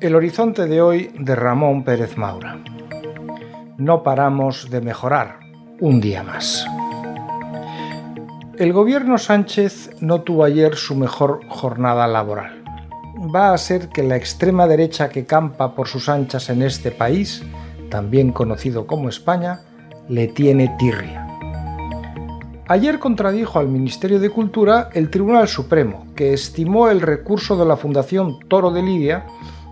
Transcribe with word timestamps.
El 0.00 0.14
horizonte 0.16 0.66
de 0.66 0.80
hoy 0.80 1.12
de 1.16 1.36
Ramón 1.36 1.84
Pérez 1.84 2.16
Maura. 2.16 2.58
No 3.76 4.02
paramos 4.02 4.70
de 4.70 4.80
mejorar 4.80 5.38
un 5.80 6.00
día 6.00 6.24
más. 6.24 6.66
El 8.58 8.72
gobierno 8.72 9.18
Sánchez 9.18 9.90
no 10.00 10.22
tuvo 10.22 10.42
ayer 10.42 10.74
su 10.74 10.96
mejor 10.96 11.46
jornada 11.48 12.08
laboral. 12.08 12.64
Va 13.32 13.52
a 13.52 13.58
ser 13.58 13.88
que 13.88 14.02
la 14.02 14.16
extrema 14.16 14.66
derecha 14.66 15.10
que 15.10 15.26
campa 15.26 15.76
por 15.76 15.86
sus 15.86 16.08
anchas 16.08 16.48
en 16.50 16.62
este 16.62 16.90
país, 16.90 17.44
también 17.88 18.32
conocido 18.32 18.88
como 18.88 19.08
España, 19.08 19.60
le 20.08 20.28
tiene 20.28 20.74
tirria. 20.78 21.26
Ayer 22.66 22.98
contradijo 22.98 23.58
al 23.58 23.68
Ministerio 23.68 24.20
de 24.20 24.30
Cultura 24.30 24.90
el 24.92 25.10
Tribunal 25.10 25.48
Supremo, 25.48 26.06
que 26.14 26.34
estimó 26.34 26.88
el 26.88 27.00
recurso 27.00 27.56
de 27.56 27.64
la 27.64 27.76
Fundación 27.76 28.38
Toro 28.48 28.70
de 28.70 28.82
Lidia 28.82 29.26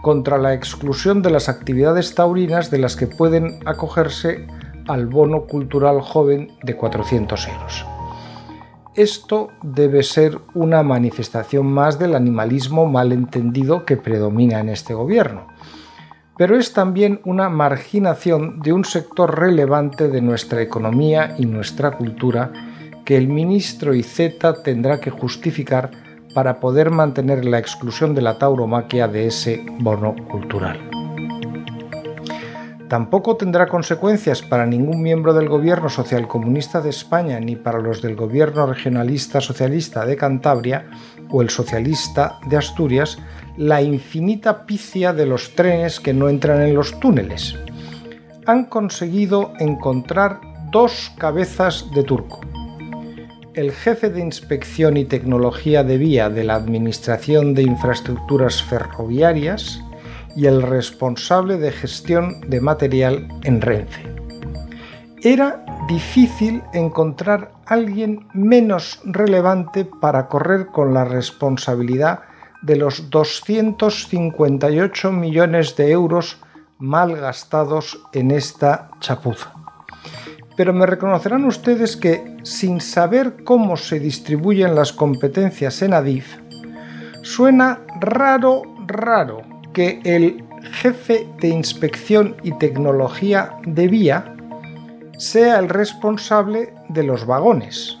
contra 0.00 0.38
la 0.38 0.54
exclusión 0.54 1.20
de 1.20 1.30
las 1.30 1.48
actividades 1.48 2.14
taurinas 2.14 2.70
de 2.70 2.78
las 2.78 2.96
que 2.96 3.06
pueden 3.06 3.60
acogerse 3.66 4.46
al 4.86 5.06
bono 5.06 5.42
cultural 5.46 6.00
joven 6.00 6.52
de 6.62 6.76
400 6.76 7.48
euros. 7.48 7.86
Esto 8.94 9.50
debe 9.62 10.02
ser 10.02 10.38
una 10.54 10.82
manifestación 10.82 11.66
más 11.66 11.98
del 11.98 12.14
animalismo 12.14 12.86
malentendido 12.86 13.84
que 13.84 13.96
predomina 13.96 14.60
en 14.60 14.70
este 14.70 14.94
gobierno, 14.94 15.46
pero 16.38 16.56
es 16.56 16.72
también 16.72 17.20
una 17.24 17.50
marginación 17.50 18.60
de 18.60 18.72
un 18.72 18.84
sector 18.84 19.38
relevante 19.38 20.08
de 20.08 20.22
nuestra 20.22 20.62
economía 20.62 21.34
y 21.36 21.44
nuestra 21.44 21.90
cultura 21.90 22.52
que 23.04 23.16
el 23.16 23.26
ministro 23.26 23.92
Iceta 23.92 24.62
tendrá 24.62 25.00
que 25.00 25.10
justificar 25.10 25.90
para 26.34 26.60
poder 26.60 26.90
mantener 26.90 27.44
la 27.44 27.58
exclusión 27.58 28.14
de 28.14 28.22
la 28.22 28.38
tauromaquia 28.38 29.08
de 29.08 29.26
ese 29.26 29.66
bono 29.80 30.14
cultural. 30.30 30.97
Tampoco 32.88 33.36
tendrá 33.36 33.68
consecuencias 33.68 34.40
para 34.40 34.64
ningún 34.64 35.02
miembro 35.02 35.34
del 35.34 35.48
gobierno 35.48 35.90
socialcomunista 35.90 36.80
de 36.80 36.88
España 36.88 37.38
ni 37.38 37.54
para 37.54 37.80
los 37.80 38.00
del 38.00 38.16
gobierno 38.16 38.64
regionalista 38.64 39.42
socialista 39.42 40.06
de 40.06 40.16
Cantabria 40.16 40.88
o 41.30 41.42
el 41.42 41.50
socialista 41.50 42.38
de 42.48 42.56
Asturias 42.56 43.18
la 43.58 43.82
infinita 43.82 44.64
picia 44.64 45.12
de 45.12 45.26
los 45.26 45.54
trenes 45.54 46.00
que 46.00 46.14
no 46.14 46.28
entran 46.30 46.62
en 46.62 46.74
los 46.74 46.98
túneles. 46.98 47.56
Han 48.46 48.64
conseguido 48.66 49.52
encontrar 49.58 50.40
dos 50.70 51.12
cabezas 51.18 51.90
de 51.94 52.04
turco 52.04 52.40
el 53.58 53.72
jefe 53.72 54.08
de 54.08 54.20
Inspección 54.20 54.96
y 54.96 55.04
Tecnología 55.04 55.82
de 55.82 55.98
Vía 55.98 56.30
de 56.30 56.44
la 56.44 56.54
Administración 56.54 57.54
de 57.54 57.62
Infraestructuras 57.62 58.62
Ferroviarias 58.62 59.82
y 60.38 60.46
el 60.46 60.62
responsable 60.62 61.56
de 61.56 61.72
gestión 61.72 62.40
de 62.42 62.60
material 62.60 63.26
en 63.42 63.60
Renfe. 63.60 64.04
Era 65.20 65.66
difícil 65.88 66.62
encontrar 66.72 67.50
alguien 67.66 68.28
menos 68.34 69.00
relevante 69.04 69.84
para 69.84 70.28
correr 70.28 70.68
con 70.68 70.94
la 70.94 71.04
responsabilidad 71.04 72.20
de 72.62 72.76
los 72.76 73.10
258 73.10 75.10
millones 75.10 75.74
de 75.74 75.90
euros 75.90 76.38
mal 76.78 77.16
gastados 77.16 77.98
en 78.12 78.30
esta 78.30 78.92
chapuza 79.00 79.52
pero 80.56 80.72
me 80.72 80.86
reconocerán 80.86 81.44
ustedes 81.44 81.96
que, 81.96 82.38
sin 82.42 82.80
saber 82.80 83.44
cómo 83.44 83.76
se 83.76 84.00
distribuyen 84.00 84.74
las 84.74 84.92
competencias 84.92 85.82
en 85.82 85.94
ADIF, 85.94 86.36
suena 87.22 87.78
raro, 88.00 88.62
raro 88.88 89.57
que 89.78 90.00
el 90.02 90.44
jefe 90.72 91.28
de 91.40 91.46
inspección 91.46 92.34
y 92.42 92.50
tecnología 92.58 93.60
de 93.64 93.86
vía 93.86 94.34
sea 95.18 95.60
el 95.60 95.68
responsable 95.68 96.74
de 96.88 97.04
los 97.04 97.26
vagones. 97.26 97.96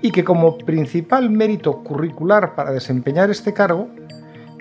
y 0.03 0.10
que 0.10 0.25
como 0.25 0.59
principal 0.59 1.31
mérito 1.31 1.84
curricular 1.84 2.56
para 2.56 2.72
desempeñar 2.72 3.31
este 3.31 3.54
cargo 3.54 3.88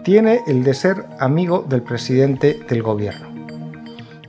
tiene 0.04 0.42
el 0.46 0.64
de 0.64 0.76
ser 0.76 1.08
amigo 1.20 1.66
del 1.68 1.82
presidente 1.82 2.60
del 2.70 2.84
gobierno. 2.84 3.28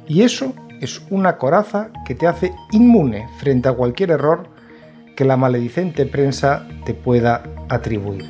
Y 0.09 0.23
eso 0.23 0.55
es 0.81 1.03
una 1.11 1.37
coraza 1.37 1.91
que 2.07 2.15
te 2.15 2.27
hace 2.27 2.55
inmune 2.73 3.29
frente 3.41 3.69
a 3.69 3.75
cualquier 3.75 4.11
error 4.11 4.49
que 5.15 5.27
la 5.27 5.37
maledicente 5.37 6.07
prensa 6.07 6.67
te 6.87 6.95
pueda 6.95 7.43
atribuir. 7.69 8.25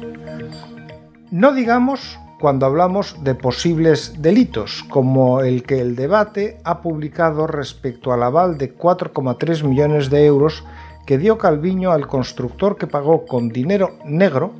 No 1.30 1.54
digamos 1.54 2.18
cuando 2.44 2.66
hablamos 2.66 3.16
de 3.24 3.34
posibles 3.34 4.20
delitos, 4.20 4.84
como 4.90 5.40
el 5.40 5.62
que 5.62 5.80
el 5.80 5.96
debate 5.96 6.58
ha 6.62 6.82
publicado 6.82 7.46
respecto 7.46 8.12
al 8.12 8.22
aval 8.22 8.58
de 8.58 8.76
4,3 8.76 9.64
millones 9.64 10.10
de 10.10 10.26
euros 10.26 10.62
que 11.06 11.16
dio 11.16 11.38
Calviño 11.38 11.90
al 11.90 12.06
constructor 12.06 12.76
que 12.76 12.86
pagó 12.86 13.24
con 13.24 13.48
dinero 13.48 13.92
negro 14.04 14.52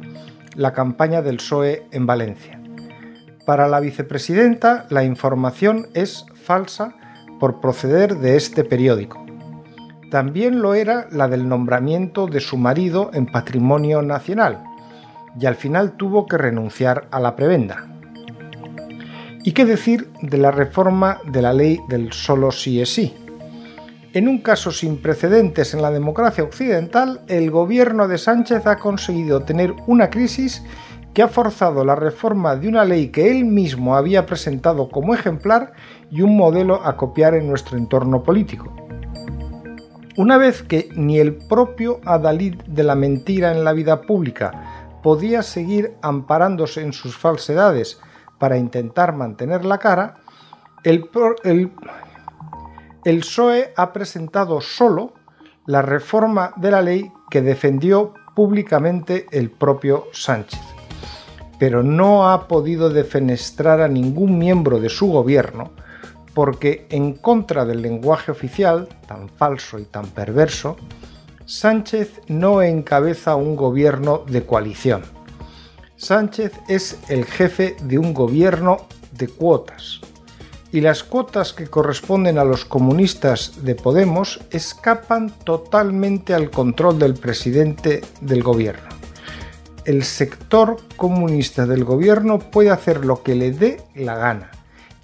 la 0.55 0.72
campaña 0.72 1.21
del 1.21 1.37
PSOE 1.37 1.83
en 1.91 2.06
Valencia. 2.06 2.59
Para 3.45 3.69
la 3.69 3.81
vicepresidenta, 3.81 4.87
la 4.89 5.05
información 5.05 5.89
es 5.93 6.25
falsa 6.43 6.95
por 7.39 7.61
proceder 7.61 8.16
de 8.16 8.37
este 8.37 8.65
periódico. 8.65 9.27
También 10.11 10.62
lo 10.62 10.72
era 10.72 11.06
la 11.11 11.28
del 11.28 11.51
nombramiento 11.51 12.28
de 12.28 12.41
su 12.41 12.56
marido 12.56 13.11
en 13.12 13.27
Patrimonio 13.27 14.01
Nacional, 14.01 14.65
y 15.39 15.47
al 15.47 15.55
final 15.55 15.93
tuvo 15.93 16.27
que 16.27 16.39
renunciar 16.39 17.09
a 17.11 17.21
la 17.21 17.37
prebenda. 17.37 17.89
¿Y 19.43 19.53
qué 19.53 19.65
decir 19.65 20.11
de 20.22 20.39
la 20.39 20.50
reforma 20.50 21.19
de 21.27 21.43
la 21.43 21.53
ley 21.53 21.78
del 21.89 22.12
solo 22.12 22.50
sí 22.50 22.81
es 22.81 22.95
sí? 22.95 23.15
En 24.15 24.28
un 24.28 24.39
caso 24.39 24.71
sin 24.71 25.03
precedentes 25.03 25.75
en 25.75 25.83
la 25.83 25.91
democracia 25.91 26.45
occidental, 26.45 27.21
el 27.27 27.50
gobierno 27.50 28.06
de 28.06 28.17
Sánchez 28.17 28.67
ha 28.67 28.77
conseguido 28.77 29.43
tener 29.43 29.75
una 29.87 30.09
crisis 30.09 30.62
que 31.12 31.22
ha 31.22 31.28
forzado 31.28 31.84
la 31.84 31.95
reforma 31.95 32.56
de 32.56 32.69
una 32.69 32.84
ley 32.84 33.09
que 33.09 33.31
él 33.31 33.45
mismo 33.45 33.97
había 33.97 34.25
presentado 34.25 34.89
como 34.89 35.15
ejemplar 35.15 35.72
y 36.10 36.22
un 36.22 36.36
modelo 36.36 36.84
a 36.84 36.97
copiar 36.97 37.34
en 37.34 37.48
nuestro 37.48 37.77
entorno 37.77 38.22
político. 38.22 38.75
Una 40.16 40.39
vez 40.39 40.63
que 40.63 40.89
ni 40.95 41.19
el 41.19 41.34
propio 41.34 42.01
adalid 42.04 42.54
de 42.66 42.84
la 42.84 42.95
mentira 42.95 43.51
en 43.51 43.65
la 43.65 43.72
vida 43.72 44.03
pública 44.03 44.64
podía 45.04 45.42
seguir 45.42 45.98
amparándose 46.01 46.80
en 46.80 46.95
sus 46.95 47.15
falsedades 47.15 48.01
para 48.39 48.56
intentar 48.56 49.15
mantener 49.15 49.62
la 49.66 49.77
cara, 49.77 50.15
el, 50.83 51.10
PSOE 53.04 53.74
ha 53.77 53.92
presentado 53.92 54.62
solo 54.62 55.12
la 55.66 55.83
reforma 55.83 56.54
de 56.56 56.71
la 56.71 56.80
ley 56.80 57.12
que 57.28 57.42
defendió 57.42 58.15
públicamente 58.34 59.27
el 59.30 59.51
propio 59.51 60.06
Sánchez, 60.15 60.62
pero 61.59 61.83
no 61.83 62.30
ha 62.30 62.48
podido 62.48 62.89
defenestrar 62.89 63.83
a 63.83 63.89
ningún 63.89 64.39
miembro 64.39 64.80
de 64.80 64.89
su 64.89 65.09
gobierno 65.09 65.72
porque 66.33 66.86
en 66.89 67.12
contra 67.12 67.66
del 67.66 67.83
lenguaje 67.83 68.33
oficial, 68.33 68.89
tan 69.07 69.28
falso 69.28 69.78
y 69.78 69.84
tan 69.84 70.07
perverso, 70.07 70.78
Sánchez 71.47 72.23
no 72.27 72.63
encabeza 72.63 73.37
un 73.37 73.55
gobierno 73.55 74.25
de 74.27 74.47
coalición. 74.47 75.03
Sánchez 75.97 76.53
es 76.69 76.99
el 77.09 77.27
jefe 77.27 77.77
de 77.83 77.99
un 77.99 78.15
gobierno 78.15 78.87
de 79.13 79.29
cuotas 79.29 80.01
y 80.73 80.81
las 80.81 81.05
cuotas 81.05 81.53
que 81.53 81.67
corresponden 81.67 82.39
a 82.39 82.45
los 82.45 82.65
comunistas 82.65 83.63
de 83.63 83.75
Podemos 83.75 84.41
escapan 84.51 85.31
totalmente 85.45 86.33
al 86.33 86.51
control 86.51 86.99
del 86.99 87.13
presidente 87.13 88.01
del 88.23 88.43
gobierno. 88.43 88.89
El 89.85 90.03
sector 90.03 90.79
comunista 90.97 91.67
del 91.67 91.85
gobierno 91.85 92.39
puede 92.39 92.71
hacer 92.71 93.05
lo 93.05 93.23
que 93.23 93.35
le 93.35 93.51
dé 93.51 93.83
la 93.95 94.17
gana 94.17 94.51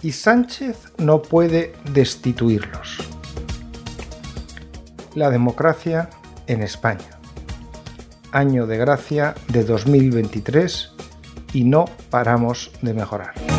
y 0.03 0.13
Sánchez 0.13 0.93
no 0.97 1.21
puede 1.21 1.75
destituirlos. 1.93 2.97
La 5.15 5.29
democracia 5.29 6.09
en 6.47 6.63
España. 6.63 7.19
Año 8.33 8.67
de 8.67 8.79
gracia 8.79 9.35
de 9.49 9.65
2023 9.65 10.93
y 11.53 11.65
no 11.65 11.87
paramos 12.11 12.71
de 12.83 12.95
mejorar. 12.95 13.50